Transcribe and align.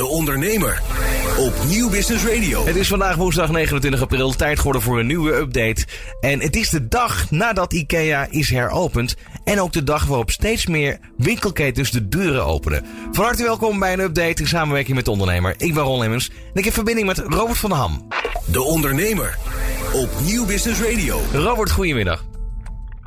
De 0.00 0.06
Ondernemer 0.06 0.82
op 1.38 1.52
Nieuw 1.68 1.90
Business 1.90 2.24
Radio. 2.24 2.66
Het 2.66 2.76
is 2.76 2.88
vandaag 2.88 3.16
woensdag 3.16 3.50
29 3.50 4.02
april, 4.02 4.32
tijd 4.32 4.58
geworden 4.58 4.82
voor 4.82 4.98
een 4.98 5.06
nieuwe 5.06 5.32
update. 5.32 5.86
En 6.20 6.40
het 6.40 6.56
is 6.56 6.70
de 6.70 6.88
dag 6.88 7.30
nadat 7.30 7.72
IKEA 7.72 8.26
is 8.30 8.50
heropend. 8.50 9.16
En 9.44 9.60
ook 9.60 9.72
de 9.72 9.84
dag 9.84 10.06
waarop 10.06 10.30
steeds 10.30 10.66
meer 10.66 10.98
winkelketens 11.16 11.90
de 11.90 12.08
deuren 12.08 12.44
openen. 12.44 12.84
Van 13.12 13.24
harte 13.24 13.42
welkom 13.42 13.78
bij 13.78 13.92
een 13.92 14.00
update 14.00 14.42
in 14.42 14.48
samenwerking 14.48 14.96
met 14.96 15.04
de 15.04 15.10
ondernemer. 15.10 15.54
Ik 15.56 15.74
ben 15.74 15.82
Ron 15.82 15.98
Lemmens 15.98 16.28
en 16.28 16.58
ik 16.58 16.64
heb 16.64 16.74
verbinding 16.74 17.06
met 17.06 17.18
Robert 17.18 17.58
van 17.58 17.70
der 17.70 17.78
Ham. 17.78 18.06
De 18.46 18.62
Ondernemer 18.62 19.38
op 19.92 20.08
Nieuw 20.24 20.46
Business 20.46 20.80
Radio. 20.80 21.20
Robert, 21.32 21.70
goedemiddag. 21.70 22.29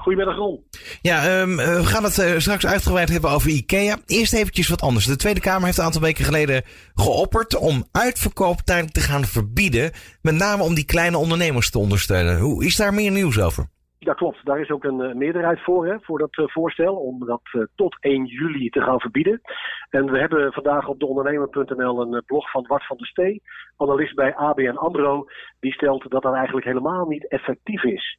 Goedemiddag 0.03 0.35
Ron. 0.35 0.63
Ja, 1.01 1.41
um, 1.41 1.55
we 1.55 1.85
gaan 1.85 2.03
het 2.03 2.17
uh, 2.17 2.39
straks 2.39 2.65
uitgebreid 2.65 3.09
hebben 3.09 3.29
over 3.29 3.49
IKEA. 3.49 3.97
Eerst 4.05 4.33
eventjes 4.33 4.67
wat 4.67 4.81
anders. 4.81 5.05
De 5.05 5.15
Tweede 5.15 5.39
Kamer 5.39 5.65
heeft 5.65 5.77
een 5.77 5.83
aantal 5.83 6.01
weken 6.01 6.25
geleden 6.25 6.63
geopperd 6.95 7.55
om 7.55 7.87
uitverkoop 7.91 8.61
te 8.61 9.01
gaan 9.01 9.25
verbieden. 9.25 9.91
Met 10.21 10.35
name 10.35 10.63
om 10.63 10.73
die 10.73 10.85
kleine 10.85 11.17
ondernemers 11.17 11.69
te 11.69 11.79
ondersteunen. 11.79 12.39
Hoe 12.39 12.65
is 12.65 12.75
daar 12.75 12.93
meer 12.93 13.11
nieuws 13.11 13.39
over? 13.39 13.69
Ja, 14.03 14.13
klopt. 14.13 14.45
Daar 14.45 14.59
is 14.59 14.69
ook 14.69 14.83
een 14.83 14.99
uh, 14.99 15.13
meerderheid 15.13 15.59
voor, 15.59 15.87
hè, 15.87 15.99
voor 15.99 16.19
dat 16.19 16.37
uh, 16.37 16.47
voorstel, 16.47 16.95
om 16.95 17.25
dat 17.25 17.41
uh, 17.51 17.63
tot 17.75 17.97
1 17.99 18.25
juli 18.25 18.69
te 18.69 18.81
gaan 18.81 18.99
verbieden. 18.99 19.41
En 19.89 20.11
we 20.11 20.19
hebben 20.19 20.53
vandaag 20.53 20.87
op 20.87 20.99
deondernemer.nl 20.99 22.01
een 22.01 22.23
blog 22.25 22.51
van 22.51 22.67
Wart 22.67 22.85
van 22.85 22.97
der 22.97 23.07
Stee, 23.07 23.41
analist 23.77 24.15
bij 24.15 24.35
ABN 24.35 24.75
AMRO, 24.75 25.25
die 25.59 25.73
stelt 25.73 26.11
dat 26.11 26.21
dat 26.21 26.33
eigenlijk 26.33 26.65
helemaal 26.65 27.07
niet 27.07 27.27
effectief 27.27 27.83
is. 27.83 28.17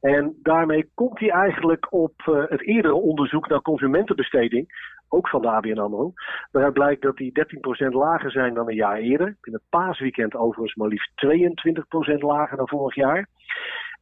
En 0.00 0.36
daarmee 0.42 0.90
komt 0.94 1.18
hij 1.18 1.30
eigenlijk 1.30 1.92
op 1.92 2.12
het 2.48 2.62
eerdere 2.62 2.94
onderzoek 2.94 3.48
naar 3.48 3.62
consumentenbesteding, 3.62 4.68
ook 5.08 5.28
van 5.28 5.42
de 5.42 5.48
ABN 5.48 5.78
AMRO. 5.78 6.12
Waaruit 6.50 6.74
blijkt 6.74 7.02
dat 7.02 7.16
die 7.16 7.32
13% 7.86 7.92
lager 7.92 8.30
zijn 8.30 8.54
dan 8.54 8.68
een 8.68 8.74
jaar 8.74 8.96
eerder. 8.96 9.36
In 9.42 9.52
het 9.52 9.62
paasweekend 9.68 10.34
overigens 10.34 10.74
maar 10.74 10.88
liefst 10.88 11.10
22% 11.26 12.18
lager 12.18 12.56
dan 12.56 12.68
vorig 12.68 12.94
jaar. 12.94 13.28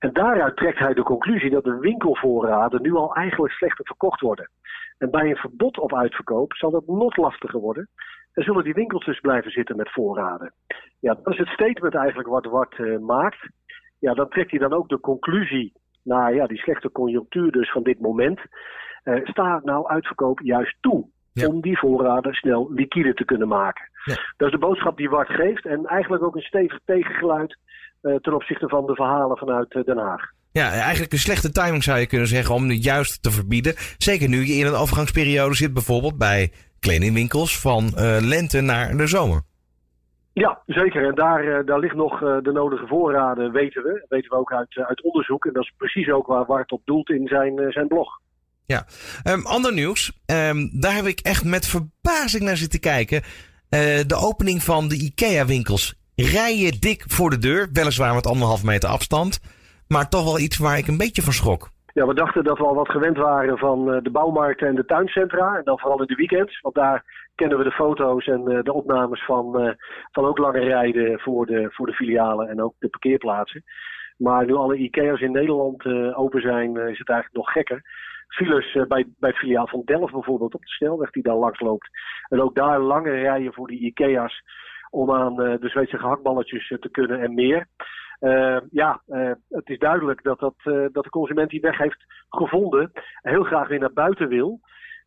En 0.05 0.12
daaruit 0.12 0.56
trekt 0.56 0.78
hij 0.78 0.94
de 0.94 1.02
conclusie 1.02 1.50
dat 1.50 1.64
de 1.64 1.78
winkelvoorraden 1.78 2.83
nu 2.83 2.94
al 2.94 3.14
eigenlijk 3.14 3.52
slechter 3.52 3.84
verkocht 3.86 4.20
worden. 4.20 4.50
En 4.98 5.11
bij 5.11 5.30
een 5.30 5.36
verbod 5.36 5.78
op 5.78 5.94
uitverkoop 5.94 6.55
zal 6.55 6.70
dat 6.70 6.86
nog 6.86 7.16
lastiger 7.16 7.61
worden. 7.61 7.88
En 8.33 8.42
zullen 8.42 8.64
die 8.64 8.74
winkels 8.74 9.05
dus 9.05 9.20
blijven 9.20 9.50
zitten 9.50 9.77
met 9.77 9.92
voorraden. 9.92 10.52
Ja, 11.00 11.14
dat 11.22 11.33
is 11.33 11.38
het 11.38 11.48
statement 11.48 11.94
eigenlijk 11.94 12.28
wat 12.28 12.44
Wart 12.44 12.78
uh, 12.78 12.98
maakt. 12.98 13.48
Ja, 13.98 14.14
dan 14.14 14.28
trekt 14.28 14.50
hij 14.50 14.58
dan 14.58 14.72
ook 14.72 14.88
de 14.88 15.00
conclusie 15.00 15.72
naar 16.02 16.34
ja, 16.34 16.46
die 16.46 16.58
slechte 16.58 16.92
conjunctuur 16.92 17.52
dus 17.52 17.70
van 17.70 17.83
dit 17.83 18.00
moment. 18.00 18.41
Uh, 19.05 19.27
staat 19.27 19.64
nou 19.64 19.86
uitverkoop 19.86 20.41
juist 20.41 20.77
toe. 20.80 21.06
Ja. 21.33 21.46
Om 21.46 21.61
die 21.61 21.78
voorraden 21.78 22.34
snel 22.34 22.72
liquide 22.72 23.14
te 23.14 23.24
kunnen 23.24 23.48
maken. 23.48 23.89
Ja. 24.05 24.14
Dat 24.36 24.46
is 24.46 24.55
de 24.55 24.66
boodschap 24.66 24.96
die 24.96 25.11
Wart 25.11 25.28
geeft. 25.28 25.66
En 25.66 25.86
eigenlijk 25.86 26.22
ook 26.22 26.36
een 26.36 26.42
stevig 26.42 26.80
tegengeluid 26.84 27.58
ten 28.20 28.34
opzichte 28.34 28.69
van 28.69 28.86
de 28.86 28.94
verhalen 28.94 29.36
vanuit 29.36 29.74
uh, 29.74 29.84
Den 29.84 29.98
Haag. 29.98 30.20
Ja, 30.52 30.70
eigenlijk 30.70 31.12
een 31.12 31.19
slechte 31.19 31.50
timing 31.50 31.83
zou 31.83 31.98
je 31.98 32.06
kunnen 32.06 32.28
zeggen 32.28 32.55
om 32.55 32.69
het 32.69 32.84
juist 32.84 33.22
te 33.22 33.30
verbieden. 33.30 33.74
Zeker 33.98 34.28
nu 34.28 34.46
je 34.46 34.52
in 34.55 34.66
een 34.66 34.74
overgangsperiode 34.74 35.55
zit, 35.55 35.72
bijvoorbeeld 35.72 36.19
bij 36.19 36.52
kledingwinkels 36.80 37.61
van 37.61 37.84
uh, 37.84 38.16
lente 38.20 38.61
naar 38.61 38.96
de 38.96 39.06
zomer. 39.06 39.42
Ja, 40.33 40.62
zeker. 40.66 41.06
En 41.06 41.14
daar, 41.14 41.64
daar 41.64 41.78
ligt 41.78 41.94
nog 41.94 42.19
de 42.19 42.50
nodige 42.52 42.86
voorraden, 42.86 43.52
weten 43.52 43.83
we. 43.83 43.92
Dat 43.92 44.08
weten 44.08 44.30
we 44.30 44.36
ook 44.36 44.52
uit, 44.52 44.77
uit 44.77 45.02
onderzoek. 45.02 45.46
En 45.46 45.52
dat 45.52 45.62
is 45.62 45.72
precies 45.77 46.11
ook 46.11 46.27
waar 46.27 46.46
Bart 46.46 46.72
op 46.72 46.83
doelt 46.84 47.11
in 47.11 47.27
zijn, 47.27 47.72
zijn 47.72 47.89
blog. 47.89 48.08
Ja, 48.66 48.86
um, 49.24 49.46
ander 49.46 49.72
nieuws. 49.72 50.12
Um, 50.27 50.80
daar 50.80 50.94
heb 50.94 51.05
ik 51.05 51.20
echt 51.20 51.44
met 51.44 51.66
verbazing 51.66 52.42
naar 52.42 52.56
zitten 52.56 52.80
kijken. 52.80 53.22
de 54.06 54.16
opening 54.16 54.62
van 54.62 54.89
de 54.89 54.96
IKEA-winkels 54.96 55.94
rijen 56.17 56.81
dik 56.81 57.05
voor 57.07 57.31
de 57.31 57.39
deur. 57.39 57.69
Weliswaar 57.73 58.15
met 58.15 58.27
anderhalf 58.27 58.65
meter 58.65 58.89
afstand. 58.89 59.41
Maar 59.89 60.09
toch 60.09 60.25
wel 60.25 60.39
iets 60.39 60.59
waar 60.59 60.79
ik 60.79 60.87
een 60.87 60.97
beetje 60.97 61.23
van 61.23 61.33
schrok. 61.33 61.70
Ja, 61.92 62.07
we 62.07 62.14
dachten 62.14 62.45
dat 62.45 62.58
we 62.58 62.64
al 62.64 62.75
wat 62.75 62.91
gewend 62.91 63.17
waren 63.17 63.58
van 63.58 63.85
de 64.02 64.11
bouwmarkten 64.11 64.69
en 64.69 64.74
de 64.74 64.85
tuincentra. 64.85 65.57
En 65.57 65.64
dan 65.64 65.79
vooral 65.79 66.01
in 66.01 66.07
de 66.07 66.14
weekends. 66.14 66.61
Want 66.61 66.74
daar 66.74 67.29
kennen 67.35 67.58
we 67.58 67.64
de 67.64 67.70
foto's 67.70 68.27
en 68.27 68.45
de 68.45 68.73
opnames 68.73 69.24
van, 69.24 69.77
van 70.13 70.24
ook 70.24 70.39
lange 70.39 70.61
rijden 70.61 71.20
voor 71.20 71.47
de, 71.47 71.69
voor 71.70 71.86
de 71.86 71.92
filialen 71.92 72.48
en 72.48 72.63
ook 72.63 72.74
de 72.79 72.89
parkeerplaatsen. 72.89 73.64
Maar 74.17 74.47
nu 74.47 74.55
alle 74.55 74.77
IKEA's 74.77 75.20
in 75.20 75.33
Nederland 75.33 75.86
open 76.14 76.41
zijn, 76.41 76.77
is 76.77 76.98
het 76.98 77.08
eigenlijk 77.08 77.33
nog 77.33 77.53
gekker. 77.53 77.83
Files 78.29 78.73
bij, 78.73 79.07
bij 79.19 79.30
het 79.30 79.39
filiaal 79.39 79.67
van 79.67 79.83
Delft 79.85 80.13
bijvoorbeeld 80.13 80.55
op 80.55 80.61
de 80.61 80.69
snelweg 80.69 81.11
die 81.11 81.23
daar 81.23 81.35
langs 81.35 81.61
loopt. 81.61 81.89
En 82.29 82.42
ook 82.42 82.55
daar 82.55 82.80
lange 82.80 83.11
rijen 83.11 83.53
voor 83.53 83.67
die 83.67 83.80
IKEA's 83.80 84.42
om 84.94 85.12
aan 85.12 85.40
uh, 85.40 85.55
de 85.60 85.68
Zweedse 85.68 85.98
gehaktballetjes 85.98 86.70
uh, 86.70 86.78
te 86.78 86.90
kunnen 86.90 87.20
en 87.20 87.34
meer. 87.34 87.66
Uh, 88.20 88.56
ja, 88.70 89.02
het 89.48 89.68
is 89.68 89.78
duidelijk 89.78 90.22
dat, 90.22 90.38
dat, 90.38 90.55
dat 90.92 91.05
de 91.05 91.10
consument 91.10 91.50
die 91.50 91.60
weg 91.60 91.78
heeft 91.78 92.05
gevonden 92.28 92.90
heel 93.22 93.42
graag 93.42 93.68
weer 93.68 93.78
naar 93.78 93.92
buiten 93.92 94.28
wil. 94.28 94.60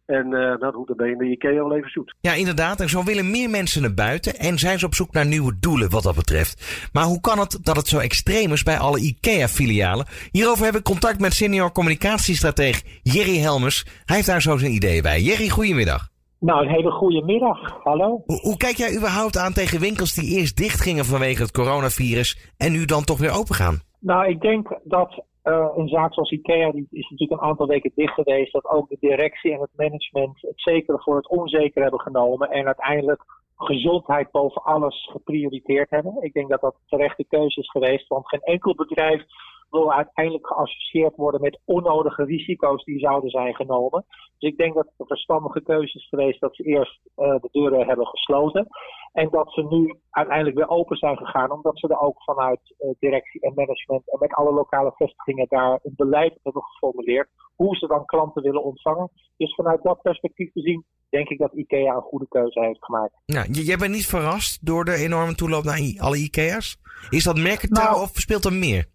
En 0.05 0.29
nou, 0.29 0.85
dan 0.85 0.95
ben 0.95 1.05
je 1.05 1.11
in 1.11 1.17
de 1.17 1.25
IKEA 1.25 1.53
wel 1.53 1.75
even 1.75 1.89
zoet. 1.89 2.15
Ja, 2.19 2.33
inderdaad. 2.33 2.79
En 2.79 2.89
zo 2.89 3.03
willen 3.03 3.31
meer 3.31 3.49
mensen 3.49 3.81
naar 3.81 3.93
buiten. 3.93 4.35
En 4.35 4.57
zijn 4.57 4.79
ze 4.79 4.85
op 4.85 4.93
zoek 4.93 5.13
naar 5.13 5.25
nieuwe 5.25 5.57
doelen 5.59 5.89
wat 5.89 6.03
dat 6.03 6.15
betreft. 6.15 6.89
Maar 6.93 7.03
hoe 7.03 7.21
kan 7.21 7.39
het 7.39 7.59
dat 7.61 7.75
het 7.75 7.87
zo 7.87 7.99
extreem 7.99 8.51
is 8.51 8.63
bij 8.63 8.77
alle 8.77 8.99
IKEA-filialen? 8.99 10.05
Hierover 10.31 10.65
heb 10.65 10.75
ik 10.75 10.83
contact 10.83 11.19
met 11.19 11.33
senior 11.33 11.71
communicatiestratege 11.71 12.83
Jerry 13.03 13.37
Helmers. 13.37 13.85
Hij 14.05 14.15
heeft 14.15 14.27
daar 14.27 14.41
zo 14.41 14.57
zijn 14.57 14.71
ideeën 14.71 15.01
bij. 15.01 15.21
Jerry, 15.21 15.49
goedemiddag. 15.49 16.16
Nou, 16.39 16.61
een 16.61 16.73
hele 16.73 16.91
goede 16.91 17.23
middag. 17.23 17.83
Hallo. 17.83 18.21
Hoe, 18.25 18.39
hoe, 18.41 18.57
kijk 18.57 18.75
jij 18.75 18.95
überhaupt 18.97 19.37
aan 19.37 19.53
tegen 19.53 19.79
winkels 19.79 20.13
die 20.13 20.37
eerst 20.37 20.57
dicht 20.57 20.81
gingen 20.81 21.05
vanwege 21.05 21.41
het 21.41 21.51
coronavirus 21.51 22.53
en 22.57 22.71
nu 22.71 22.85
dan 22.85 23.03
toch 23.03 23.19
weer 23.19 23.37
open 23.39 23.55
gaan? 23.55 23.81
Nou, 23.99 24.27
ik 24.27 24.41
denk 24.41 24.79
dat 24.83 25.23
uh, 25.43 25.67
een 25.75 25.87
zaak 25.87 26.13
zoals 26.13 26.31
IKEA, 26.31 26.71
die 26.71 26.87
is 26.91 27.09
natuurlijk 27.09 27.41
een 27.41 27.47
aantal 27.47 27.67
weken 27.67 27.91
dicht 27.95 28.13
geweest, 28.13 28.53
dat 28.53 28.65
ook 28.65 28.89
de 28.89 28.97
directie 28.99 29.53
en 29.53 29.61
het 29.61 29.69
management 29.75 30.41
het 30.41 30.61
zekere 30.61 31.01
voor 31.01 31.15
het 31.15 31.29
onzeker 31.29 31.81
hebben 31.81 31.99
genomen 31.99 32.49
en 32.49 32.65
uiteindelijk 32.65 33.23
gezondheid 33.55 34.31
boven 34.31 34.63
alles 34.63 35.09
geprioriteerd 35.11 35.89
hebben. 35.89 36.17
Ik 36.19 36.33
denk 36.33 36.49
dat 36.49 36.61
dat 36.61 36.75
terechte 36.87 37.25
keuze 37.29 37.59
is 37.59 37.69
geweest, 37.69 38.07
want 38.07 38.27
geen 38.27 38.41
enkel 38.41 38.75
bedrijf 38.75 39.21
wil 39.69 39.93
uiteindelijk 39.93 40.47
geassocieerd 40.47 41.15
worden 41.15 41.41
met 41.41 41.59
onnodige 41.65 42.23
risico's 42.23 42.83
die 42.83 42.99
zouden 42.99 43.29
zijn 43.29 43.55
genomen. 43.55 44.05
Dus 44.37 44.49
ik 44.51 44.57
denk 44.57 44.73
dat 44.73 44.85
het 44.85 44.93
een 44.97 45.07
verstandige 45.07 45.61
keuze 45.61 45.97
is 45.97 46.07
geweest 46.07 46.39
dat 46.39 46.55
ze 46.55 46.63
eerst 46.63 46.99
uh, 47.17 47.35
de 47.41 47.49
deuren 47.51 47.87
hebben 47.87 48.07
gesloten. 48.07 48.67
En 49.13 49.29
dat 49.29 49.53
ze 49.53 49.63
nu 49.63 49.95
uiteindelijk 50.09 50.57
weer 50.57 50.69
open 50.69 50.97
zijn 50.97 51.17
gegaan, 51.17 51.51
omdat 51.51 51.79
ze 51.79 51.87
er 51.87 51.99
ook 51.99 52.23
vanuit 52.23 52.59
uh, 52.79 52.89
directie 52.99 53.41
en 53.41 53.53
management 53.55 54.11
en 54.11 54.19
met 54.19 54.33
alle 54.33 54.53
lokale 54.53 54.93
vestigingen 54.95 55.45
daar 55.49 55.79
een 55.83 55.93
beleid 55.95 56.39
hebben 56.43 56.63
geformuleerd. 56.63 57.29
Hoe 57.55 57.75
ze 57.75 57.87
dan 57.87 58.05
klanten 58.05 58.43
willen 58.43 58.63
ontvangen. 58.63 59.09
Dus 59.37 59.55
vanuit 59.55 59.83
dat 59.83 60.01
perspectief 60.01 60.51
gezien 60.51 60.85
denk 61.09 61.29
ik 61.29 61.37
dat 61.37 61.53
IKEA 61.53 61.95
een 61.95 62.01
goede 62.01 62.27
keuze 62.29 62.59
heeft 62.59 62.85
gemaakt. 62.85 63.13
Nou, 63.25 63.51
jij 63.51 63.77
bent 63.77 63.93
niet 63.93 64.05
verrast 64.05 64.65
door 64.65 64.85
de 64.85 64.93
enorme 64.93 65.35
toeloop 65.35 65.63
naar 65.63 65.95
alle 65.97 66.17
IKEA's? 66.17 66.77
Is 67.09 67.23
dat 67.23 67.37
merkentaal 67.37 67.91
nou, 67.91 68.01
of 68.01 68.09
speelt 68.13 68.45
er 68.45 68.53
meer? 68.53 68.85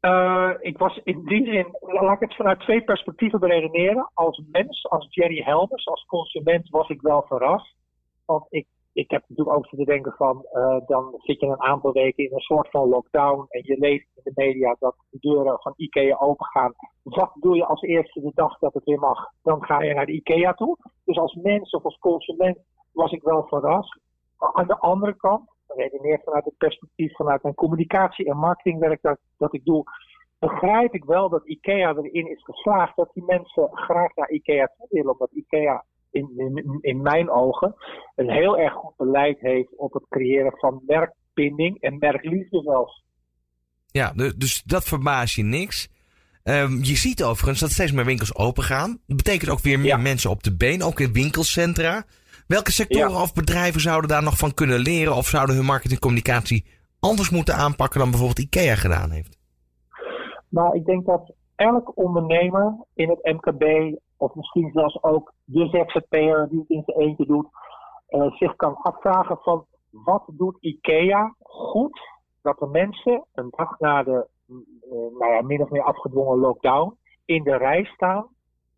Uh, 0.00 0.50
ik 0.60 0.78
was 0.78 1.00
in 1.04 1.24
die 1.24 1.44
zin, 1.44 1.66
laat 1.80 2.14
ik 2.14 2.28
het 2.28 2.36
vanuit 2.36 2.60
twee 2.60 2.82
perspectieven 2.82 3.40
beredeneren. 3.40 4.10
Als 4.14 4.42
mens, 4.50 4.88
als 4.88 5.06
Jerry 5.10 5.42
Helmers, 5.42 5.86
als 5.86 6.04
consument 6.04 6.68
was 6.68 6.88
ik 6.88 7.00
wel 7.00 7.22
verrast. 7.22 7.74
Want 8.26 8.46
ik, 8.48 8.66
ik 8.92 9.10
heb 9.10 9.24
natuurlijk 9.28 9.56
ook 9.56 9.68
te 9.68 9.84
denken 9.84 10.12
van, 10.12 10.46
uh, 10.52 10.76
dan 10.86 11.14
zit 11.16 11.40
je 11.40 11.46
een 11.46 11.62
aantal 11.62 11.92
weken 11.92 12.24
in 12.24 12.32
een 12.32 12.40
soort 12.40 12.70
van 12.70 12.88
lockdown 12.88 13.46
en 13.48 13.62
je 13.64 13.78
leest 13.78 14.06
in 14.14 14.22
de 14.24 14.32
media 14.34 14.76
dat 14.78 14.94
de 15.10 15.18
deuren 15.20 15.60
van 15.60 15.74
IKEA 15.76 16.16
open 16.18 16.46
gaan. 16.46 16.72
Wat 17.02 17.30
doe 17.34 17.56
je 17.56 17.64
als 17.64 17.82
eerste 17.82 18.20
de 18.20 18.32
dag 18.34 18.58
dat 18.58 18.74
het 18.74 18.84
weer 18.84 18.98
mag? 18.98 19.30
Dan 19.42 19.64
ga 19.64 19.82
je 19.82 19.94
naar 19.94 20.06
de 20.06 20.12
IKEA 20.12 20.52
toe. 20.52 20.76
Dus 21.04 21.18
als 21.18 21.34
mens 21.34 21.70
of 21.70 21.84
als 21.84 21.98
consument 21.98 22.58
was 22.92 23.12
ik 23.12 23.22
wel 23.22 23.46
verrast. 23.46 24.00
Aan 24.38 24.66
de 24.66 24.78
andere 24.78 25.16
kant, 25.16 25.50
redeneer 25.78 26.20
vanuit 26.24 26.44
het 26.44 26.56
perspectief 26.56 27.16
vanuit 27.16 27.42
mijn 27.42 27.54
communicatie- 27.54 28.30
en 28.30 28.36
marketingwerk 28.36 29.02
dat, 29.02 29.18
dat 29.36 29.54
ik 29.54 29.64
doe, 29.64 29.84
begrijp 30.38 30.94
ik 30.94 31.04
wel 31.04 31.28
dat 31.28 31.46
IKEA 31.46 31.94
erin 31.94 32.30
is 32.30 32.44
geslaagd 32.44 32.96
dat 32.96 33.10
die 33.14 33.24
mensen 33.24 33.68
graag 33.72 34.14
naar 34.14 34.30
IKEA 34.30 34.70
toe 34.76 34.86
willen. 34.90 35.12
Omdat 35.12 35.30
IKEA 35.32 35.84
in, 36.10 36.32
in, 36.36 36.78
in 36.80 37.02
mijn 37.02 37.30
ogen 37.30 37.74
een 38.14 38.30
heel 38.30 38.58
erg 38.58 38.72
goed 38.72 38.96
beleid 38.96 39.40
heeft 39.40 39.76
op 39.76 39.92
het 39.92 40.08
creëren 40.08 40.52
van 40.58 40.82
merkbinding 40.86 41.80
en 41.80 41.98
merkliefde 41.98 42.62
zelfs. 42.62 43.04
Ja, 43.90 44.12
dus 44.36 44.62
dat 44.62 44.84
verbaast 44.84 45.34
je 45.34 45.42
niks. 45.42 45.88
Um, 46.44 46.78
je 46.82 46.96
ziet 46.96 47.24
overigens 47.24 47.60
dat 47.60 47.70
steeds 47.70 47.92
meer 47.92 48.04
winkels 48.04 48.36
open 48.36 48.62
gaan. 48.62 49.00
Dat 49.06 49.16
betekent 49.16 49.50
ook 49.50 49.60
weer 49.60 49.78
meer 49.78 49.88
ja. 49.88 49.96
mensen 49.96 50.30
op 50.30 50.42
de 50.42 50.56
been, 50.56 50.82
ook 50.82 51.00
in 51.00 51.12
winkelcentra. 51.12 52.04
Welke 52.48 52.72
sectoren 52.72 53.10
ja. 53.10 53.22
of 53.22 53.32
bedrijven 53.32 53.80
zouden 53.80 54.10
daar 54.10 54.22
nog 54.22 54.38
van 54.38 54.54
kunnen 54.54 54.78
leren 54.78 55.16
of 55.16 55.26
zouden 55.26 55.56
hun 55.56 55.64
marketingcommunicatie 55.64 56.64
anders 57.00 57.30
moeten 57.30 57.54
aanpakken 57.54 58.00
dan 58.00 58.10
bijvoorbeeld 58.10 58.46
IKEA 58.46 58.74
gedaan 58.74 59.10
heeft? 59.10 59.38
Nou, 60.48 60.76
ik 60.76 60.84
denk 60.84 61.06
dat 61.06 61.32
elk 61.56 61.92
ondernemer 61.94 62.76
in 62.94 63.08
het 63.08 63.24
MKB 63.24 63.96
of 64.16 64.34
misschien 64.34 64.70
zelfs 64.72 65.02
ook 65.02 65.32
de 65.44 65.66
ZZP'er 65.66 66.48
die 66.50 66.58
het 66.58 66.68
in 66.68 66.82
zijn 66.86 66.98
eentje 66.98 67.26
doet, 67.26 67.46
zich 68.38 68.56
kan 68.56 68.74
afvragen 68.74 69.38
van 69.42 69.64
wat 69.90 70.24
doet 70.32 70.56
IKEA 70.60 71.34
goed 71.40 72.00
dat 72.42 72.58
de 72.58 72.66
mensen 72.66 73.24
een 73.32 73.52
dag 73.56 73.78
na 73.78 74.02
de 74.02 74.26
nou 75.18 75.32
ja, 75.32 75.42
min 75.42 75.62
of 75.62 75.70
meer 75.70 75.82
afgedwongen 75.82 76.38
lockdown 76.38 76.96
in 77.24 77.42
de 77.42 77.56
rij 77.56 77.84
staan 77.84 78.26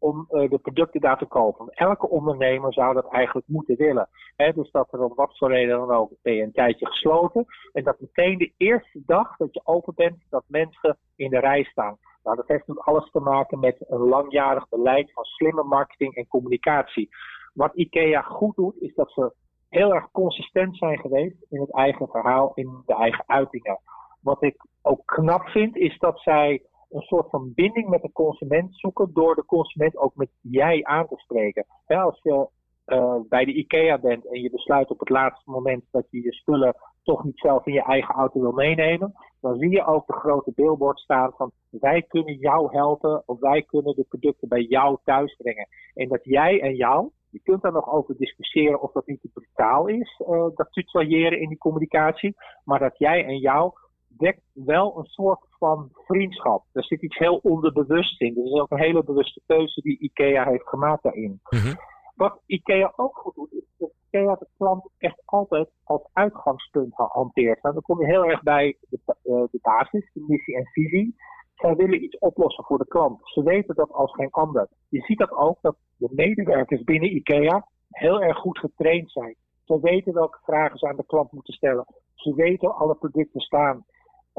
om 0.01 0.27
uh, 0.31 0.51
de 0.51 0.59
producten 0.59 1.01
daar 1.01 1.19
te 1.19 1.27
kopen. 1.27 1.69
Elke 1.69 2.09
ondernemer 2.09 2.73
zou 2.73 2.95
dat 2.95 3.09
eigenlijk 3.09 3.47
moeten 3.49 3.77
willen. 3.77 4.09
Dus 4.55 4.71
dat 4.71 4.93
er 4.93 5.05
om 5.05 5.15
wat 5.15 5.39
voor 5.39 5.49
reden 5.49 5.79
dan 5.79 5.91
ook 5.91 6.13
ben 6.23 6.35
je 6.35 6.43
een 6.43 6.53
tijdje 6.53 6.87
gesloten. 6.87 7.45
En 7.73 7.85
dat 7.85 8.01
meteen 8.01 8.39
de 8.39 8.53
eerste 8.57 9.03
dag 9.07 9.37
dat 9.37 9.55
je 9.55 9.61
open 9.65 9.95
bent, 9.97 10.17
dat 10.31 10.45
mensen 10.47 10.99
in 11.17 11.31
de 11.31 11.39
rij 11.39 11.63
staan. 11.63 11.99
Nou, 12.23 12.37
dat 12.37 12.49
heeft 12.49 12.67
natuurlijk 12.67 12.87
alles 12.87 13.11
te 13.11 13.21
maken 13.21 13.59
met 13.59 13.85
een 13.89 13.99
langjarig 13.99 14.69
beleid 14.69 15.13
van 15.13 15.25
slimme 15.25 15.63
marketing 15.63 16.15
en 16.15 16.29
communicatie. 16.29 17.09
Wat 17.55 17.75
IKEA 17.75 18.23
goed 18.23 18.57
doet, 18.57 18.81
is 18.81 18.95
dat 18.95 19.11
ze 19.11 19.33
heel 19.69 19.95
erg 19.95 20.11
consistent 20.11 20.77
zijn 20.77 20.99
geweest 20.99 21.37
in 21.49 21.61
het 21.61 21.75
eigen 21.75 22.09
verhaal, 22.09 22.53
in 22.55 22.83
de 22.87 22.95
eigen 22.95 23.25
uitingen. 23.27 23.81
Wat 24.21 24.43
ik 24.43 24.67
ook 24.83 25.03
knap 25.05 25.49
vind, 25.49 25.77
is 25.77 25.99
dat 25.99 26.21
zij 26.21 26.63
een 26.91 27.01
soort 27.01 27.31
van 27.31 27.53
binding 27.55 27.89
met 27.89 28.03
de 28.03 28.13
consument 28.13 28.77
zoeken 28.77 29.11
door 29.13 29.35
de 29.35 29.45
consument 29.45 29.97
ook 29.97 30.15
met 30.15 30.31
jij 30.41 30.85
aan 30.85 31.07
te 31.09 31.17
spreken. 31.17 31.67
als 31.87 32.21
je 32.23 32.49
uh, 32.87 33.17
bij 33.29 33.45
de 33.45 33.53
IKEA 33.53 33.99
bent 33.99 34.27
en 34.27 34.41
je 34.41 34.51
besluit 34.51 34.91
op 34.91 34.99
het 34.99 35.09
laatste 35.09 35.51
moment 35.51 35.85
dat 35.91 36.07
je 36.11 36.23
je 36.23 36.33
spullen 36.33 36.75
toch 37.03 37.25
niet 37.25 37.39
zelf 37.39 37.67
in 37.67 37.73
je 37.73 37.83
eigen 37.83 38.15
auto 38.15 38.41
wil 38.41 38.53
meenemen, 38.53 39.13
dan 39.41 39.59
zie 39.59 39.71
je 39.71 39.87
ook 39.87 40.07
de 40.07 40.13
grote 40.13 40.53
billboard 40.55 40.99
staan 40.99 41.33
van 41.37 41.51
wij 41.71 42.03
kunnen 42.03 42.37
jou 42.37 42.77
helpen 42.77 43.23
of 43.27 43.41
wij 43.41 43.63
kunnen 43.63 43.95
de 43.95 44.05
producten 44.09 44.49
bij 44.49 44.63
jou 44.63 44.99
thuis 45.05 45.37
brengen. 45.37 45.69
En 45.95 46.09
dat 46.09 46.25
jij 46.25 46.61
en 46.61 46.75
jou, 46.75 47.11
je 47.31 47.41
kunt 47.43 47.63
daar 47.63 47.73
nog 47.73 47.93
over 47.93 48.17
discussiëren 48.17 48.81
of 48.81 48.93
dat 48.93 49.07
niet 49.07 49.21
te 49.21 49.29
brutaal 49.33 49.87
is, 49.87 50.21
uh, 50.29 50.47
dat 50.55 50.73
tutoyeren 50.73 51.41
in 51.41 51.49
die 51.49 51.59
communicatie, 51.59 52.35
maar 52.65 52.79
dat 52.79 52.99
jij 52.99 53.25
en 53.25 53.39
jou 53.39 53.73
dekt 54.21 54.43
wel 54.53 54.99
een 54.99 55.05
soort 55.05 55.47
van 55.59 55.89
vriendschap. 55.93 56.65
Er 56.73 56.85
zit 56.85 57.03
iets 57.03 57.19
heel 57.19 57.41
onderbewust 57.43 58.21
in. 58.21 58.37
Er 58.37 58.45
is 58.45 58.61
ook 58.61 58.71
een 58.71 58.79
hele 58.79 59.05
bewuste 59.05 59.41
keuze 59.47 59.81
die 59.81 59.99
IKEA 59.99 60.45
heeft 60.45 60.69
gemaakt 60.69 61.03
daarin. 61.03 61.41
Mhm. 61.51 61.75
Wat 62.15 62.41
IKEA 62.47 62.93
ook 62.97 63.17
goed 63.17 63.35
doet, 63.35 63.53
is 63.53 63.65
dat 63.79 63.93
IKEA 64.07 64.35
de 64.35 64.47
klant 64.57 64.89
echt 64.99 65.23
altijd 65.25 65.69
als 65.85 66.09
uitgangspunt 66.13 66.93
hanteert. 66.95 67.63
Nou, 67.63 67.75
dan 67.75 67.83
kom 67.83 68.01
je 68.01 68.07
heel 68.07 68.25
erg 68.25 68.43
bij 68.43 68.77
de, 68.81 68.99
uh, 69.07 69.45
de 69.51 69.59
basis, 69.63 70.11
de 70.13 70.25
missie 70.29 70.57
en 70.57 70.67
visie. 70.67 71.17
Zij 71.55 71.75
willen 71.75 72.03
iets 72.03 72.19
oplossen 72.19 72.65
voor 72.65 72.79
de 72.79 72.87
klant. 72.87 73.21
Ze 73.23 73.43
weten 73.43 73.75
dat 73.75 73.93
als 73.93 74.15
geen 74.15 74.31
ander. 74.31 74.69
Je 74.89 75.01
ziet 75.01 75.19
dat 75.19 75.33
ook 75.33 75.59
dat 75.61 75.77
de 75.97 76.09
medewerkers 76.11 76.85
binnen 76.85 77.17
IKEA 77.17 77.67
heel 77.91 78.23
erg 78.23 78.39
goed 78.39 78.59
getraind 78.59 79.11
zijn. 79.11 79.37
Ze 79.65 79.79
weten 79.81 80.13
welke 80.13 80.39
vragen 80.45 80.79
ze 80.79 80.89
aan 80.89 80.97
de 80.97 81.07
klant 81.07 81.33
moeten 81.33 81.55
stellen. 81.55 81.87
Ze 82.15 82.35
weten 82.35 82.75
alle 82.75 82.95
producten 82.95 83.41
staan. 83.41 83.85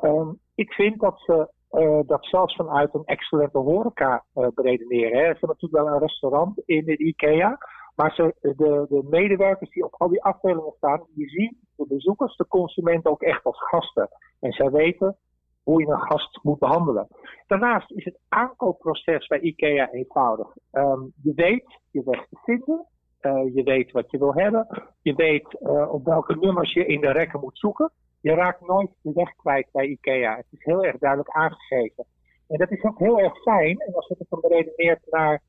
Um, 0.03 0.39
ik 0.55 0.71
vind 0.71 0.99
dat 0.99 1.19
ze 1.19 1.51
uh, 1.71 1.99
dat 2.05 2.25
zelfs 2.25 2.55
vanuit 2.55 2.93
een 2.93 3.05
excellente 3.05 3.57
horeca 3.57 4.23
uh, 4.35 4.47
beredeneren. 4.53 5.17
Hè. 5.17 5.23
Ze 5.23 5.29
hebben 5.29 5.49
natuurlijk 5.49 5.83
wel 5.83 5.93
een 5.93 5.99
restaurant 5.99 6.61
in 6.65 6.85
de 6.85 6.97
IKEA. 6.97 7.57
Maar 7.95 8.13
ze, 8.13 8.35
de, 8.41 8.85
de 8.89 9.07
medewerkers 9.09 9.69
die 9.69 9.83
op 9.85 9.95
al 9.97 10.07
die 10.07 10.23
afdelingen 10.23 10.73
staan, 10.77 11.05
die 11.15 11.29
zien 11.29 11.57
de 11.75 11.85
bezoekers, 11.87 12.35
de 12.35 12.47
consument 12.47 13.05
ook 13.05 13.21
echt 13.21 13.43
als 13.43 13.63
gasten. 13.63 14.09
En 14.39 14.51
zij 14.51 14.71
weten 14.71 15.17
hoe 15.63 15.81
je 15.81 15.87
een 15.87 16.01
gast 16.01 16.39
moet 16.43 16.59
behandelen. 16.59 17.07
Daarnaast 17.47 17.91
is 17.91 18.05
het 18.05 18.19
aankoopproces 18.29 19.27
bij 19.27 19.39
IKEA 19.39 19.91
eenvoudig. 19.91 20.47
Um, 20.71 21.13
je 21.23 21.33
weet 21.33 21.79
je 21.91 22.03
weg 22.05 22.27
te 22.29 22.37
vinden. 22.43 22.85
Uh, 23.21 23.55
je 23.55 23.63
weet 23.63 23.91
wat 23.91 24.11
je 24.11 24.17
wil 24.17 24.33
hebben. 24.33 24.67
Je 25.01 25.15
weet 25.15 25.59
op 25.89 26.05
welke 26.05 26.35
nummers 26.35 26.73
je 26.73 26.85
in 26.85 27.01
de 27.01 27.11
rekken 27.11 27.39
moet 27.39 27.57
zoeken. 27.57 27.91
Je 28.21 28.33
raakt 28.33 28.67
nooit 28.67 28.89
de 29.01 29.11
weg 29.13 29.35
kwijt 29.35 29.67
bij 29.71 29.85
IKEA. 29.85 30.35
Het 30.35 30.45
is 30.49 30.63
heel 30.63 30.83
erg 30.83 30.97
duidelijk 30.97 31.29
aangegeven. 31.29 32.05
En 32.47 32.57
dat 32.57 32.71
is 32.71 32.83
ook 32.83 32.99
heel 32.99 33.19
erg 33.19 33.41
fijn. 33.41 33.79
En 33.79 33.93
als 33.93 34.07
je 34.07 34.15
het 34.17 34.29
dan 34.29 34.39
beredeneert 34.41 35.01
naar 35.09 35.41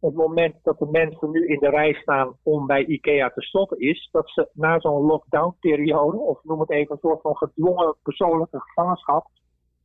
het 0.00 0.14
moment 0.14 0.54
dat 0.62 0.78
de 0.78 0.88
mensen 0.90 1.30
nu 1.30 1.46
in 1.46 1.58
de 1.58 1.68
rij 1.68 1.92
staan 1.92 2.36
om 2.42 2.66
bij 2.66 2.84
IKEA 2.84 3.30
te 3.30 3.42
stoppen, 3.42 3.78
is 3.78 4.08
dat 4.12 4.30
ze 4.30 4.48
na 4.52 4.80
zo'n 4.80 5.06
lockdown-periode, 5.06 6.18
of 6.18 6.44
noem 6.44 6.60
het 6.60 6.70
even 6.70 6.92
een 6.92 7.00
soort 7.00 7.20
van 7.20 7.36
gedwongen 7.36 7.96
persoonlijke 8.02 8.60
gevangenschap, 8.60 9.26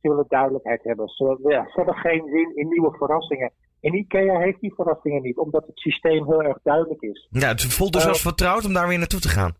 zullen 0.02 0.24
duidelijkheid 0.28 0.82
hebben. 0.82 1.08
Ze, 1.08 1.38
ja, 1.42 1.64
ze 1.64 1.72
hebben 1.74 1.94
geen 1.94 2.26
zin 2.26 2.56
in 2.56 2.68
nieuwe 2.68 2.96
verrassingen. 2.96 3.52
En 3.80 3.94
IKEA 3.94 4.38
heeft 4.38 4.60
die 4.60 4.74
verrassingen 4.74 5.22
niet, 5.22 5.38
omdat 5.38 5.66
het 5.66 5.78
systeem 5.78 6.26
heel 6.26 6.42
erg 6.42 6.58
duidelijk 6.62 7.00
is. 7.00 7.28
Ja, 7.30 7.48
het 7.48 7.74
voelt 7.74 7.92
dus 7.92 8.02
uh, 8.02 8.08
als 8.08 8.22
vertrouwd 8.22 8.64
om 8.64 8.72
daar 8.72 8.88
weer 8.88 8.98
naartoe 8.98 9.20
te 9.20 9.28
gaan. 9.28 9.54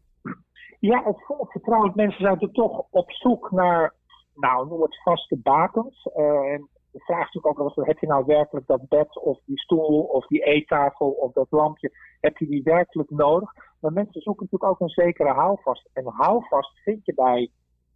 Ja, 0.81 1.03
het 1.05 1.25
voelt 1.25 1.51
vertrouwd. 1.51 1.95
Mensen 1.95 2.21
zijn 2.21 2.41
er 2.41 2.53
toch 2.53 2.87
op 2.91 3.13
zoek 3.13 3.51
naar, 3.51 3.95
nou, 4.35 4.69
noem 4.69 4.83
het 4.83 5.03
vaste 5.03 5.37
bakens. 5.37 6.09
Uh, 6.17 6.53
en 6.53 6.69
de 6.93 7.05
vraag 7.05 7.29
is 7.29 7.35
natuurlijk 7.35 7.61
ook 7.61 7.75
wel 7.75 7.85
heb 7.85 7.99
je 7.99 8.07
nou 8.07 8.25
werkelijk 8.27 8.67
dat 8.67 8.89
bed 8.89 9.19
of 9.19 9.39
die 9.45 9.59
stoel 9.59 10.03
of 10.03 10.27
die 10.27 10.45
eettafel 10.45 11.11
of 11.11 11.33
dat 11.33 11.47
lampje, 11.51 11.91
heb 12.21 12.37
je 12.37 12.47
die 12.47 12.63
werkelijk 12.63 13.11
nodig? 13.11 13.53
Maar 13.81 13.93
mensen 13.93 14.21
zoeken 14.21 14.43
natuurlijk 14.45 14.73
ook 14.73 14.81
een 14.81 15.05
zekere 15.05 15.33
houvast. 15.33 15.89
En 15.93 16.05
houvast 16.07 16.79
vind 16.83 17.05
je 17.05 17.15
bij 17.15 17.51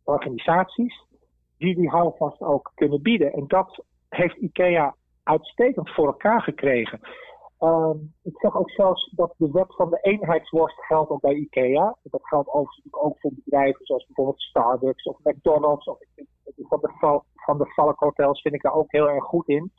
organisaties 0.05 1.05
die 1.59 1.75
die 1.75 1.89
houvast 1.89 2.41
ook 2.41 2.73
kunnen 2.75 3.03
bieden. 3.03 3.33
En 3.33 3.45
dat 3.47 3.85
heeft 4.09 4.37
IKEA 4.37 4.95
uitstekend 5.23 5.91
voor 5.91 6.07
elkaar 6.07 6.43
gekregen. 6.43 7.01
Um, 7.61 8.15
ik 8.23 8.39
zeg 8.39 8.57
ook 8.57 8.71
zelfs 8.71 9.11
dat 9.17 9.35
de 9.37 9.51
wet 9.51 9.75
van 9.75 9.91
de 9.91 9.99
eenheidsworst 10.01 10.85
geldt 10.85 11.11
ook 11.11 11.21
bij 11.21 11.35
IKEA. 11.35 11.97
Dat 12.03 12.27
geldt 12.27 12.49
overigens 12.49 12.95
ook 12.95 13.19
voor 13.19 13.33
bedrijven 13.35 13.87
zoals 13.87 14.07
bijvoorbeeld 14.07 14.41
Starbucks 14.41 15.05
of 15.05 15.19
McDonald's. 15.23 15.87
Of 15.87 15.99
van 16.57 16.81
de, 16.81 17.21
van 17.35 17.59
de 17.59 17.67
Valk 17.67 17.99
Hotels 17.99 18.41
vind 18.41 18.55
ik 18.55 18.63
daar 18.63 18.75
ook 18.75 18.93
heel 18.93 19.09
erg 19.09 19.25
goed 19.25 19.49
in. 19.49 19.73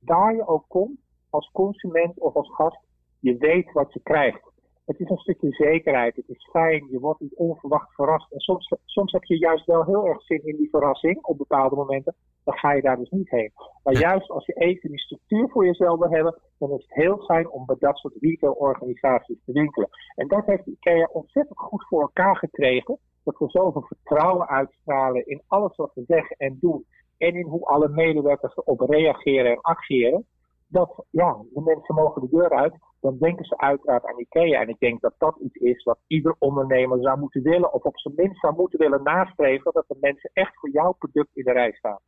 Daar 0.00 0.34
je 0.34 0.46
ook 0.46 0.64
komt, 0.68 0.98
als 1.30 1.50
consument 1.52 2.18
of 2.18 2.34
als 2.34 2.54
gast, 2.54 2.78
je 3.20 3.36
weet 3.36 3.72
wat 3.72 3.92
je 3.92 4.00
krijgt. 4.02 4.52
Het 4.84 5.00
is 5.00 5.08
een 5.08 5.16
stukje 5.16 5.50
zekerheid. 5.50 6.16
Het 6.16 6.28
is 6.28 6.48
fijn. 6.50 6.86
Je 6.90 6.98
wordt 6.98 7.20
niet 7.20 7.34
onverwacht 7.34 7.94
verrast. 7.94 8.32
En 8.32 8.40
soms, 8.40 8.74
soms 8.84 9.12
heb 9.12 9.24
je 9.24 9.38
juist 9.38 9.66
wel 9.66 9.84
heel 9.84 10.06
erg 10.06 10.22
zin 10.22 10.46
in 10.46 10.56
die 10.56 10.68
verrassing 10.70 11.24
op 11.24 11.38
bepaalde 11.38 11.76
momenten. 11.76 12.14
Dan 12.44 12.58
ga 12.58 12.72
je 12.72 12.82
daar 12.82 12.96
dus 12.96 13.10
niet 13.10 13.30
heen. 13.30 13.52
Maar 13.82 13.98
juist 13.98 14.30
als 14.30 14.46
je 14.46 14.52
even 14.52 14.90
die 14.90 15.00
structuur 15.00 15.48
voor 15.48 15.64
jezelf 15.64 15.98
wil 15.98 16.10
hebben, 16.10 16.38
dan 16.58 16.70
is 16.70 16.82
het 16.82 16.94
heel 16.94 17.18
fijn 17.18 17.50
om 17.50 17.66
bij 17.66 17.76
dat 17.78 17.96
soort 17.96 18.14
retailorganisaties 18.20 19.38
te 19.44 19.52
winkelen. 19.52 19.88
En 20.14 20.28
dat 20.28 20.46
heeft 20.46 20.66
IKEA 20.66 21.08
ontzettend 21.12 21.58
goed 21.58 21.86
voor 21.88 22.00
elkaar 22.00 22.36
gekregen. 22.36 22.98
Dat 23.22 23.38
we 23.38 23.48
zoveel 23.48 23.82
vertrouwen 23.82 24.48
uitstralen 24.48 25.26
in 25.26 25.42
alles 25.46 25.76
wat 25.76 25.94
we 25.94 26.04
zeggen 26.06 26.36
en 26.36 26.56
doen. 26.60 26.84
En 27.18 27.34
in 27.34 27.46
hoe 27.46 27.64
alle 27.66 27.88
medewerkers 27.88 28.56
erop 28.56 28.80
reageren 28.80 29.50
en 29.50 29.60
acteren. 29.60 30.26
Dat 30.68 31.04
ja, 31.10 31.36
de 31.52 31.60
mensen 31.60 31.94
mogen 31.94 32.20
de 32.22 32.28
deur 32.28 32.50
uit 32.50 32.74
dan 33.04 33.18
denken 33.18 33.44
ze 33.44 33.58
uiteraard 33.58 34.06
aan 34.06 34.18
IKEA. 34.18 34.60
En 34.60 34.68
ik 34.68 34.78
denk 34.78 35.00
dat 35.00 35.14
dat 35.18 35.36
iets 35.44 35.54
is 35.54 35.82
wat 35.82 35.98
ieder 36.06 36.36
ondernemer 36.38 36.98
zou 37.00 37.18
moeten 37.18 37.42
willen, 37.42 37.72
of 37.72 37.82
op 37.82 37.98
zijn 37.98 38.14
minst 38.16 38.40
zou 38.40 38.54
moeten 38.54 38.78
willen 38.78 39.02
nastreven, 39.02 39.72
dat 39.72 39.84
de 39.88 39.96
mensen 40.00 40.30
echt 40.32 40.52
voor 40.54 40.70
jouw 40.70 40.92
product 40.92 41.28
in 41.34 41.44
de 41.44 41.52
rij 41.52 41.72
staan. 41.72 41.98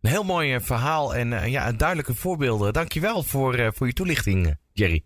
Een 0.00 0.10
heel 0.10 0.24
mooi 0.24 0.54
eh, 0.54 0.60
verhaal 0.60 1.14
en 1.14 1.30
uh, 1.30 1.46
ja, 1.46 1.72
duidelijke 1.72 2.14
voorbeelden. 2.14 2.72
Dankjewel 2.72 3.22
voor, 3.22 3.58
uh, 3.58 3.68
voor 3.70 3.86
je 3.86 3.92
toelichting, 3.92 4.56
Jerry. 4.72 5.04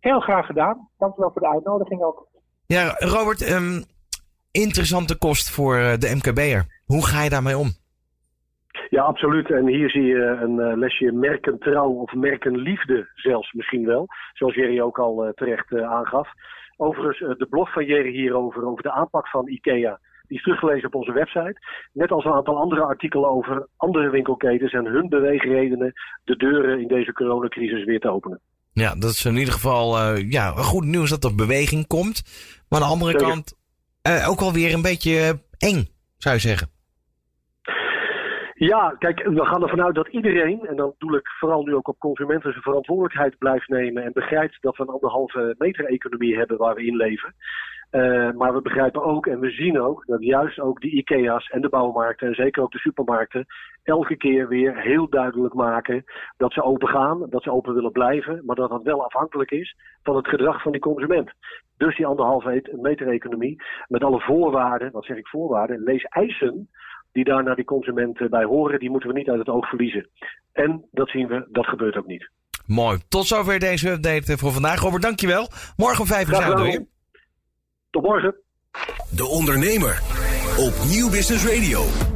Heel 0.00 0.20
graag 0.20 0.46
gedaan. 0.46 0.88
Dankjewel 0.98 1.30
voor 1.32 1.42
de 1.42 1.48
uitnodiging 1.48 2.02
ook. 2.02 2.28
Ja, 2.66 2.94
Robert, 2.98 3.50
um, 3.50 3.84
interessante 4.50 5.18
kost 5.18 5.50
voor 5.50 5.76
de 5.76 6.14
MKB'er. 6.14 6.82
Hoe 6.84 7.06
ga 7.06 7.22
je 7.22 7.30
daarmee 7.30 7.58
om? 7.58 7.72
Ja, 8.88 9.02
absoluut. 9.02 9.50
En 9.50 9.66
hier 9.66 9.90
zie 9.90 10.02
je 10.02 10.38
een 10.42 10.56
uh, 10.56 10.76
lesje 10.76 11.12
merkentrouw 11.12 11.90
of 11.90 12.12
merkenliefde 12.12 13.08
zelfs 13.14 13.52
misschien 13.52 13.86
wel. 13.86 14.06
Zoals 14.32 14.54
Jerry 14.54 14.80
ook 14.80 14.98
al 14.98 15.26
uh, 15.26 15.32
terecht 15.32 15.70
uh, 15.70 15.90
aangaf. 15.92 16.28
Overigens, 16.76 17.38
de 17.38 17.46
blog 17.50 17.72
van 17.72 17.84
Jerry 17.84 18.12
hierover, 18.12 18.66
over 18.66 18.82
de 18.82 18.92
aanpak 18.92 19.28
van 19.28 19.48
IKEA, 19.48 19.98
die 20.26 20.36
is 20.36 20.42
teruggelezen 20.42 20.86
op 20.86 20.94
onze 20.94 21.12
website. 21.12 21.56
Net 21.92 22.10
als 22.10 22.24
een 22.24 22.32
aantal 22.32 22.60
andere 22.60 22.82
artikelen 22.82 23.30
over 23.30 23.68
andere 23.76 24.10
winkelketens 24.10 24.72
en 24.72 24.84
hun 24.86 25.08
beweegredenen 25.08 25.92
de 26.24 26.36
deuren 26.36 26.80
in 26.80 26.88
deze 26.88 27.12
coronacrisis 27.12 27.84
weer 27.84 28.00
te 28.00 28.10
openen. 28.10 28.40
Ja, 28.72 28.94
dat 28.94 29.10
is 29.10 29.24
in 29.24 29.36
ieder 29.36 29.54
geval 29.54 30.16
ja, 30.16 30.50
goed 30.50 30.84
nieuws 30.84 31.10
dat 31.10 31.24
er 31.24 31.34
beweging 31.34 31.86
komt. 31.86 32.22
Maar 32.68 32.80
aan 32.80 32.86
de 32.86 32.92
andere 32.92 33.10
Zeker. 33.10 33.28
kant 33.28 33.56
ook 34.28 34.40
alweer 34.40 34.74
een 34.74 34.82
beetje 34.82 35.42
eng, 35.58 35.88
zou 36.16 36.34
je 36.34 36.40
zeggen. 36.40 36.68
Ja, 38.56 38.94
kijk, 38.98 39.22
we 39.22 39.44
gaan 39.44 39.62
ervan 39.62 39.82
uit 39.82 39.94
dat 39.94 40.08
iedereen, 40.08 40.66
en 40.66 40.76
dan 40.76 40.94
doe 40.98 41.16
ik 41.16 41.28
vooral 41.28 41.62
nu 41.62 41.74
ook 41.74 41.88
op 41.88 41.98
consumenten, 41.98 42.50
zijn 42.50 42.62
verantwoordelijkheid 42.62 43.38
blijft 43.38 43.68
nemen 43.68 44.02
en 44.02 44.12
begrijpt 44.12 44.56
dat 44.60 44.76
we 44.76 44.82
een 44.82 44.88
anderhalve 44.88 45.54
meter 45.58 45.84
economie 45.84 46.36
hebben 46.36 46.56
waar 46.56 46.74
we 46.74 46.86
in 46.86 46.96
leven. 46.96 47.34
Uh, 47.90 48.32
maar 48.32 48.54
we 48.54 48.62
begrijpen 48.62 49.02
ook 49.02 49.26
en 49.26 49.40
we 49.40 49.50
zien 49.50 49.80
ook 49.80 50.06
dat 50.06 50.24
juist 50.24 50.60
ook 50.60 50.80
de 50.80 50.90
IKEA's 50.90 51.48
en 51.48 51.60
de 51.60 51.68
bouwmarkten 51.68 52.28
en 52.28 52.34
zeker 52.34 52.62
ook 52.62 52.72
de 52.72 52.78
supermarkten 52.78 53.46
elke 53.82 54.16
keer 54.16 54.48
weer 54.48 54.80
heel 54.80 55.08
duidelijk 55.08 55.54
maken 55.54 56.04
dat 56.36 56.52
ze 56.52 56.62
open 56.62 56.88
gaan, 56.88 57.26
dat 57.30 57.42
ze 57.42 57.52
open 57.52 57.74
willen 57.74 57.92
blijven, 57.92 58.42
maar 58.44 58.56
dat 58.56 58.70
dat 58.70 58.82
wel 58.82 59.04
afhankelijk 59.04 59.50
is 59.50 59.76
van 60.02 60.16
het 60.16 60.28
gedrag 60.28 60.62
van 60.62 60.72
die 60.72 60.80
consument. 60.80 61.30
Dus 61.76 61.96
die 61.96 62.06
anderhalve 62.06 62.76
meter 62.80 63.08
economie 63.08 63.62
met 63.88 64.04
alle 64.04 64.20
voorwaarden, 64.20 64.92
wat 64.92 65.04
zeg 65.04 65.16
ik 65.16 65.28
voorwaarden, 65.28 65.82
lees 65.82 66.04
eisen 66.04 66.68
die 67.14 67.24
daar 67.24 67.42
naar 67.42 67.56
die 67.56 67.64
consument 67.64 68.30
bij 68.30 68.44
horen, 68.44 68.78
die 68.78 68.90
moeten 68.90 69.08
we 69.08 69.18
niet 69.18 69.28
uit 69.28 69.38
het 69.38 69.48
oog 69.48 69.68
verliezen. 69.68 70.08
En 70.52 70.84
dat 70.90 71.08
zien 71.08 71.26
we, 71.26 71.46
dat 71.50 71.66
gebeurt 71.66 71.96
ook 71.96 72.06
niet. 72.06 72.30
Mooi. 72.66 72.98
Tot 73.08 73.26
zover 73.26 73.58
deze 73.58 73.90
update 73.90 74.38
voor 74.38 74.52
vandaag. 74.52 74.80
Robert, 74.80 75.02
dankjewel. 75.02 75.48
Morgen 75.76 76.00
om 76.00 76.06
vijf 76.06 76.28
uur 76.28 76.34
zijn 76.34 76.54
we 76.54 76.62
weer. 76.62 76.86
Tot 77.90 78.02
morgen. 78.02 78.34
De 79.10 79.26
Ondernemer 79.26 80.02
op 80.58 80.72
Nieuw 80.90 81.10
Business 81.10 81.46
Radio. 81.46 82.13